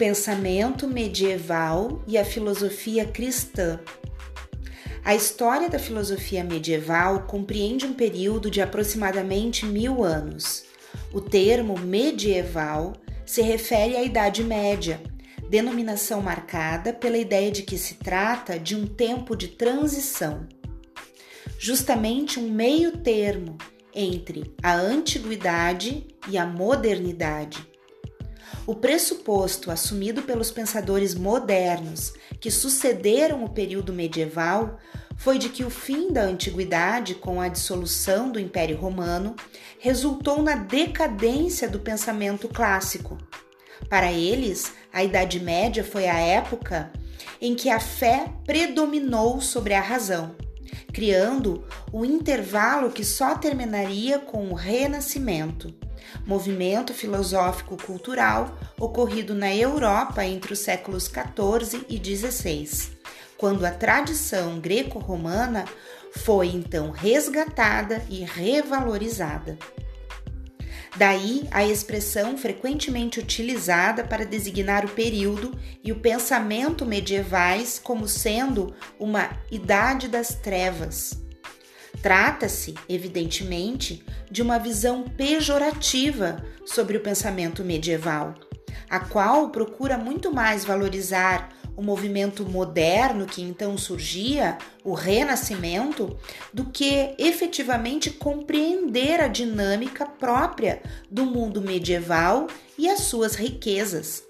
pensamento 0.00 0.88
medieval 0.88 2.02
e 2.08 2.16
a 2.16 2.24
filosofia 2.24 3.04
cristã. 3.04 3.78
A 5.04 5.14
história 5.14 5.68
da 5.68 5.78
filosofia 5.78 6.42
medieval 6.42 7.24
compreende 7.24 7.84
um 7.84 7.92
período 7.92 8.50
de 8.50 8.62
aproximadamente 8.62 9.66
mil 9.66 10.02
anos. 10.02 10.64
O 11.12 11.20
termo 11.20 11.78
medieval 11.78 12.94
se 13.26 13.42
refere 13.42 13.94
à 13.94 14.02
Idade 14.02 14.42
Média, 14.42 15.02
denominação 15.50 16.22
marcada 16.22 16.94
pela 16.94 17.18
ideia 17.18 17.50
de 17.50 17.62
que 17.62 17.76
se 17.76 17.96
trata 17.96 18.58
de 18.58 18.74
um 18.74 18.86
tempo 18.86 19.36
de 19.36 19.48
transição. 19.48 20.48
Justamente 21.58 22.40
um 22.40 22.48
meio 22.48 22.96
termo 22.96 23.58
entre 23.94 24.54
a 24.62 24.72
antiguidade 24.72 26.08
e 26.26 26.38
a 26.38 26.46
modernidade. 26.46 27.69
O 28.70 28.74
pressuposto 28.76 29.68
assumido 29.68 30.22
pelos 30.22 30.52
pensadores 30.52 31.12
modernos 31.12 32.12
que 32.40 32.52
sucederam 32.52 33.42
o 33.42 33.48
período 33.48 33.92
medieval 33.92 34.78
foi 35.16 35.38
de 35.38 35.48
que 35.48 35.64
o 35.64 35.68
fim 35.68 36.12
da 36.12 36.22
antiguidade, 36.22 37.16
com 37.16 37.40
a 37.40 37.48
dissolução 37.48 38.30
do 38.30 38.38
Império 38.38 38.76
Romano, 38.76 39.34
resultou 39.80 40.40
na 40.40 40.54
decadência 40.54 41.68
do 41.68 41.80
pensamento 41.80 42.46
clássico. 42.46 43.18
Para 43.88 44.12
eles, 44.12 44.72
a 44.92 45.02
Idade 45.02 45.40
Média 45.40 45.82
foi 45.82 46.06
a 46.06 46.20
época 46.20 46.92
em 47.40 47.56
que 47.56 47.70
a 47.70 47.80
fé 47.80 48.32
predominou 48.46 49.40
sobre 49.40 49.74
a 49.74 49.80
razão 49.80 50.36
criando 50.92 51.64
o 51.92 52.04
intervalo 52.04 52.90
que 52.90 53.04
só 53.04 53.34
terminaria 53.34 54.18
com 54.18 54.50
o 54.50 54.54
Renascimento, 54.54 55.74
movimento 56.26 56.92
filosófico-cultural 56.92 58.58
ocorrido 58.78 59.34
na 59.34 59.54
Europa 59.54 60.24
entre 60.24 60.52
os 60.52 60.58
séculos 60.58 61.04
XIV 61.04 61.84
e 61.88 61.96
XVI, 61.96 62.90
quando 63.36 63.64
a 63.64 63.70
tradição 63.70 64.58
greco-romana 64.58 65.64
foi 66.16 66.48
então 66.48 66.90
resgatada 66.90 68.04
e 68.08 68.24
revalorizada. 68.24 69.58
Daí 70.96 71.46
a 71.50 71.64
expressão 71.64 72.36
frequentemente 72.36 73.20
utilizada 73.20 74.04
para 74.04 74.26
designar 74.26 74.84
o 74.84 74.90
período 74.90 75.56
e 75.84 75.92
o 75.92 76.00
pensamento 76.00 76.84
medievais 76.84 77.80
como 77.82 78.08
sendo 78.08 78.74
uma 78.98 79.30
idade 79.50 80.08
das 80.08 80.34
trevas. 80.34 81.18
Trata-se, 82.02 82.74
evidentemente, 82.88 84.04
de 84.30 84.42
uma 84.42 84.58
visão 84.58 85.04
pejorativa 85.04 86.44
sobre 86.64 86.96
o 86.96 87.00
pensamento 87.00 87.62
medieval, 87.62 88.34
a 88.88 89.00
qual 89.00 89.50
procura 89.50 89.98
muito 89.98 90.32
mais 90.32 90.64
valorizar 90.64 91.50
o 91.80 91.82
movimento 91.82 92.44
moderno 92.44 93.24
que 93.24 93.40
então 93.40 93.78
surgia, 93.78 94.58
o 94.84 94.92
renascimento, 94.92 96.14
do 96.52 96.66
que 96.66 97.14
efetivamente 97.16 98.10
compreender 98.10 99.18
a 99.18 99.28
dinâmica 99.28 100.04
própria 100.04 100.82
do 101.10 101.24
mundo 101.24 101.62
medieval 101.62 102.48
e 102.76 102.86
as 102.86 103.00
suas 103.00 103.34
riquezas. 103.34 104.22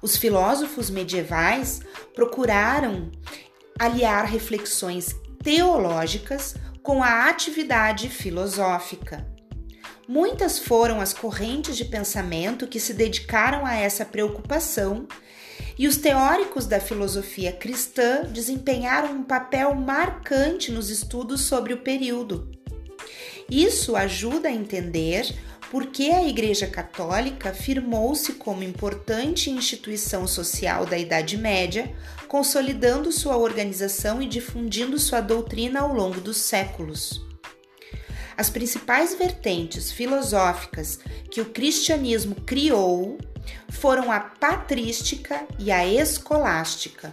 Os 0.00 0.16
filósofos 0.16 0.88
medievais 0.88 1.82
procuraram 2.14 3.10
aliar 3.78 4.24
reflexões 4.24 5.14
teológicas 5.44 6.54
com 6.82 7.02
a 7.02 7.28
atividade 7.28 8.08
filosófica. 8.08 9.28
Muitas 10.08 10.58
foram 10.58 10.98
as 10.98 11.12
correntes 11.12 11.76
de 11.76 11.84
pensamento 11.84 12.66
que 12.66 12.80
se 12.80 12.94
dedicaram 12.94 13.66
a 13.66 13.74
essa 13.74 14.04
preocupação 14.04 15.06
e 15.80 15.88
os 15.88 15.96
teóricos 15.96 16.66
da 16.66 16.78
filosofia 16.78 17.52
cristã 17.52 18.24
desempenharam 18.24 19.14
um 19.14 19.22
papel 19.22 19.74
marcante 19.74 20.70
nos 20.70 20.90
estudos 20.90 21.40
sobre 21.40 21.72
o 21.72 21.78
período. 21.78 22.50
Isso 23.50 23.96
ajuda 23.96 24.50
a 24.50 24.52
entender 24.52 25.34
por 25.70 25.86
que 25.86 26.10
a 26.10 26.28
Igreja 26.28 26.66
Católica 26.66 27.54
firmou-se 27.54 28.34
como 28.34 28.62
importante 28.62 29.48
instituição 29.48 30.26
social 30.26 30.84
da 30.84 30.98
Idade 30.98 31.38
Média, 31.38 31.90
consolidando 32.28 33.10
sua 33.10 33.38
organização 33.38 34.20
e 34.20 34.26
difundindo 34.28 34.98
sua 34.98 35.22
doutrina 35.22 35.80
ao 35.80 35.94
longo 35.94 36.20
dos 36.20 36.36
séculos. 36.36 37.24
As 38.36 38.50
principais 38.50 39.14
vertentes 39.14 39.90
filosóficas 39.90 40.98
que 41.30 41.40
o 41.40 41.46
cristianismo 41.46 42.34
criou 42.34 43.16
foram 43.68 44.10
a 44.10 44.20
patrística 44.20 45.46
e 45.58 45.70
a 45.70 45.86
escolástica. 45.86 47.12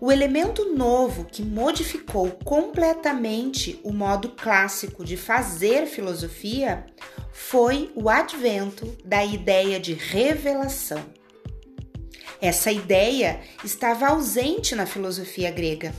O 0.00 0.12
elemento 0.12 0.74
novo 0.74 1.24
que 1.24 1.42
modificou 1.42 2.30
completamente 2.44 3.80
o 3.82 3.92
modo 3.92 4.28
clássico 4.30 5.04
de 5.04 5.16
fazer 5.16 5.86
filosofia 5.86 6.84
foi 7.32 7.90
o 7.94 8.10
advento 8.10 8.86
da 9.04 9.24
ideia 9.24 9.80
de 9.80 9.94
revelação. 9.94 11.02
Essa 12.40 12.70
ideia 12.70 13.40
estava 13.64 14.08
ausente 14.08 14.74
na 14.74 14.84
filosofia 14.84 15.50
grega. 15.50 15.94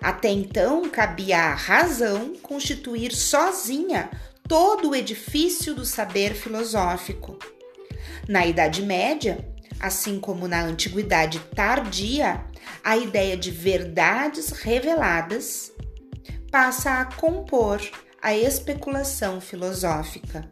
Até 0.00 0.28
então, 0.28 0.88
cabia 0.88 1.38
à 1.38 1.54
razão 1.54 2.34
constituir 2.40 3.12
sozinha 3.12 4.08
todo 4.46 4.90
o 4.90 4.94
edifício 4.94 5.74
do 5.74 5.84
saber 5.84 6.34
filosófico. 6.34 7.36
Na 8.28 8.46
Idade 8.46 8.82
Média, 8.82 9.38
assim 9.80 10.18
como 10.18 10.48
na 10.48 10.62
Antiguidade 10.62 11.38
Tardia, 11.54 12.44
a 12.82 12.96
ideia 12.96 13.36
de 13.36 13.50
verdades 13.50 14.50
reveladas 14.50 15.72
passa 16.50 17.00
a 17.00 17.04
compor 17.04 17.80
a 18.22 18.34
especulação 18.34 19.40
filosófica. 19.40 20.48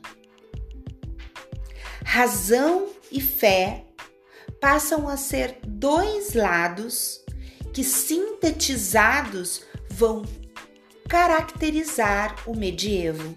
Razão 2.04 2.88
e 3.10 3.20
fé 3.20 3.84
passam 4.60 5.08
a 5.08 5.16
ser 5.16 5.58
dois 5.66 6.34
lados 6.34 7.24
que, 7.72 7.82
sintetizados, 7.82 9.62
vão 9.90 10.22
caracterizar 11.08 12.36
o 12.46 12.56
medievo. 12.56 13.34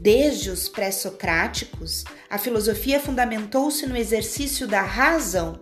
Desde 0.00 0.50
os 0.50 0.68
pré-socráticos, 0.68 2.04
a 2.30 2.38
filosofia 2.38 3.00
fundamentou-se 3.00 3.84
no 3.86 3.96
exercício 3.96 4.66
da 4.68 4.80
razão. 4.80 5.60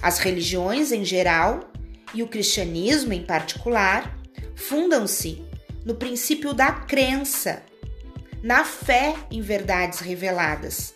As 0.00 0.18
religiões 0.18 0.92
em 0.92 1.04
geral 1.04 1.72
e 2.14 2.22
o 2.22 2.28
cristianismo 2.28 3.12
em 3.12 3.24
particular 3.24 4.16
fundam-se 4.54 5.44
no 5.84 5.96
princípio 5.96 6.54
da 6.54 6.70
crença, 6.70 7.62
na 8.42 8.64
fé 8.64 9.14
em 9.30 9.40
verdades 9.40 9.98
reveladas. 9.98 10.94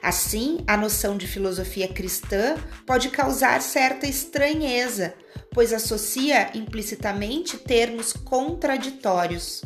Assim, 0.00 0.58
a 0.66 0.76
noção 0.76 1.16
de 1.16 1.26
filosofia 1.26 1.88
cristã 1.88 2.56
pode 2.86 3.08
causar 3.08 3.60
certa 3.62 4.06
estranheza, 4.06 5.14
pois 5.50 5.72
associa 5.72 6.50
implicitamente 6.54 7.56
termos 7.56 8.12
contraditórios. 8.12 9.62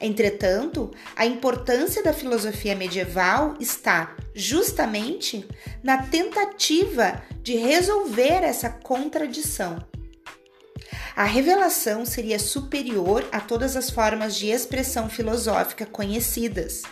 Entretanto, 0.00 0.90
a 1.14 1.24
importância 1.24 2.02
da 2.02 2.12
filosofia 2.12 2.74
medieval 2.74 3.54
está 3.58 4.14
justamente 4.34 5.46
na 5.82 6.02
tentativa 6.02 7.22
de 7.42 7.56
resolver 7.56 8.42
essa 8.42 8.68
contradição. 8.68 9.78
A 11.14 11.24
revelação 11.24 12.04
seria 12.04 12.38
superior 12.38 13.26
a 13.32 13.40
todas 13.40 13.74
as 13.74 13.88
formas 13.88 14.36
de 14.36 14.48
expressão 14.48 15.08
filosófica 15.08 15.86
conhecidas. 15.86 16.82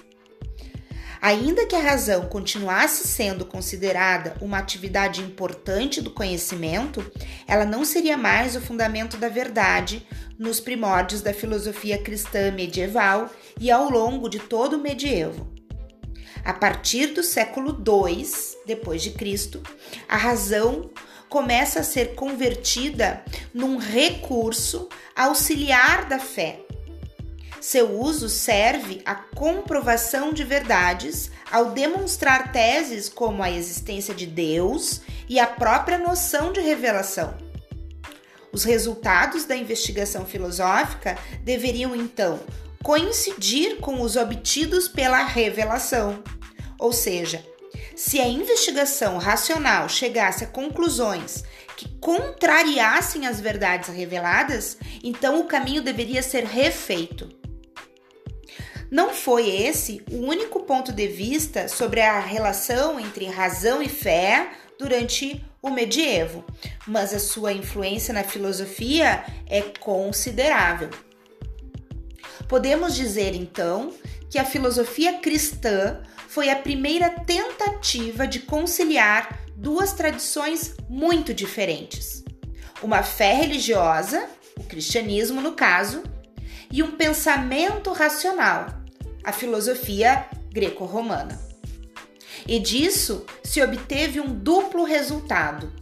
Ainda 1.25 1.65
que 1.65 1.75
a 1.75 1.81
razão 1.81 2.27
continuasse 2.27 3.09
sendo 3.09 3.47
considerada 3.47 4.37
uma 4.43 4.59
atividade 4.59 5.23
importante 5.23 6.03
do 6.03 6.11
conhecimento, 6.11 7.03
ela 7.49 7.65
não 7.65 7.83
seria 7.83 8.15
mais 8.15 8.55
o 8.55 8.61
fundamento 8.61 9.17
da 9.17 9.31
verdade 9.31 10.07
nos 10.39 10.61
primórdios 10.61 11.23
da 11.23 11.33
filosofia 11.33 11.97
cristã 11.97 12.51
medieval 12.51 13.31
e 13.59 13.71
ao 13.71 13.89
longo 13.89 14.29
de 14.29 14.39
todo 14.39 14.75
o 14.77 14.83
medievo. 14.83 15.51
A 16.45 16.53
partir 16.53 17.15
do 17.15 17.23
século 17.23 17.71
II 17.71 18.23
depois 18.67 19.03
de 19.03 19.13
Cristo, 19.13 19.63
a 20.07 20.19
razão 20.19 20.91
começa 21.31 21.81
a 21.81 21.85
ser 21.85 22.15
convertida 22.15 23.25
num 23.55 23.79
recurso 23.79 24.91
auxiliar 25.17 26.07
da 26.07 26.19
fé 26.19 26.64
seu 27.65 27.99
uso 27.99 28.29
serve 28.29 29.01
à 29.07 29.15
comprovação 29.15 30.35
de 30.35 30.45
verdades 30.45 31.31
ao 31.51 31.71
demonstrar 31.71 32.53
teses 32.53 33.09
como 33.09 33.43
a 33.43 33.51
existência 33.51 34.15
de 34.15 34.27
Deus 34.27 35.01
e 35.27 35.41
a 35.41 35.47
própria 35.47 35.97
noção 35.97 36.53
de 36.53 36.61
revelação. 36.61 37.35
Os 38.53 38.65
resultados 38.65 39.47
da 39.47 39.57
investigação 39.57 40.27
filosófica 40.27 41.17
deveriam 41.43 41.97
então 41.97 42.39
coincidir 42.83 43.79
com 43.79 44.03
os 44.03 44.15
obtidos 44.15 44.87
pela 44.87 45.25
revelação, 45.25 46.23
Ou 46.79 46.93
seja, 46.93 47.43
se 47.97 48.21
a 48.21 48.29
investigação 48.29 49.17
racional 49.17 49.89
chegasse 49.89 50.45
a 50.45 50.49
conclusões 50.49 51.43
que 51.79 51.89
contrariassem 51.99 53.27
as 53.27 53.41
verdades 53.41 53.89
reveladas, 53.89 54.77
então 55.03 55.41
o 55.41 55.45
caminho 55.45 55.81
deveria 55.81 56.23
ser 56.23 56.45
refeito. 56.45 57.44
Não 58.91 59.13
foi 59.13 59.49
esse 59.49 60.03
o 60.11 60.19
único 60.19 60.61
ponto 60.61 60.93
de 60.93 61.07
vista 61.07 61.69
sobre 61.69 62.01
a 62.01 62.21
relação 62.21 63.01
entre 63.01 63.27
razão 63.27 63.83
e 63.83 63.89
fé 63.89 64.51
durante 64.79 65.45
o 65.63 65.71
medievo, 65.71 66.45
mas 66.87 67.15
a 67.15 67.19
sua 67.19 67.53
influência 67.53 68.13
na 68.13 68.23
filosofia 68.23 69.25
é 69.47 69.63
considerável. 69.63 70.91
Podemos 72.49 72.95
dizer 72.95 73.35
então 73.35 73.93
que 74.31 74.39
a 74.39 74.45
filosofia 74.45 75.15
cristã 75.21 76.03
foi 76.29 76.51
a 76.51 76.57
primeira 76.57 77.09
tentativa 77.09 78.27
de 78.27 78.41
conciliar 78.41 79.41
duas 79.57 79.93
tradições 79.93 80.75
muito 80.89 81.33
diferentes: 81.33 82.25
uma 82.83 83.03
fé 83.03 83.33
religiosa, 83.33 84.29
o 84.59 84.65
cristianismo 84.65 85.41
no 85.41 85.53
caso, 85.53 86.03
e 86.75 86.83
um 86.83 86.91
pensamento 86.91 87.93
racional, 87.93 88.67
a 89.23 89.31
filosofia 89.31 90.27
greco-romana. 90.51 91.41
E 92.49 92.59
disso 92.59 93.25
se 93.45 93.63
obteve 93.63 94.19
um 94.19 94.35
duplo 94.35 94.83
resultado. 94.83 95.73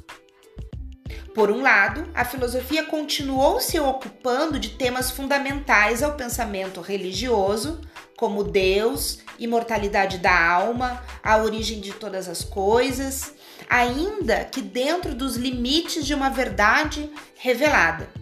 Por 1.34 1.50
um 1.50 1.62
lado, 1.62 2.06
a 2.14 2.26
filosofia 2.26 2.84
continuou 2.84 3.58
se 3.58 3.80
ocupando 3.80 4.58
de 4.58 4.68
temas 4.72 5.10
fundamentais 5.10 6.02
ao 6.02 6.12
pensamento 6.12 6.82
religioso, 6.82 7.80
como 8.14 8.44
Deus, 8.44 9.20
imortalidade 9.38 10.18
da 10.18 10.46
alma, 10.46 11.02
a 11.22 11.38
origem 11.38 11.80
de 11.80 11.92
todas 11.94 12.28
as 12.28 12.44
coisas, 12.44 13.32
ainda 13.66 14.44
que 14.44 14.60
dentro 14.60 15.14
dos 15.14 15.36
limites 15.36 16.04
de 16.04 16.12
uma 16.12 16.28
verdade 16.28 17.10
revelada. 17.34 18.21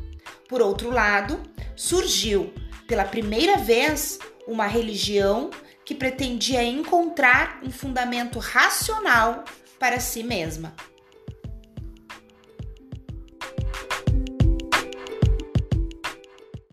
Por 0.51 0.61
outro 0.61 0.91
lado, 0.91 1.41
surgiu 1.77 2.53
pela 2.89 3.05
primeira 3.05 3.57
vez 3.57 4.19
uma 4.49 4.67
religião 4.67 5.49
que 5.85 5.95
pretendia 5.95 6.61
encontrar 6.65 7.61
um 7.63 7.71
fundamento 7.71 8.41
racional 8.41 9.45
para 9.79 10.01
si 10.01 10.25
mesma. 10.25 10.75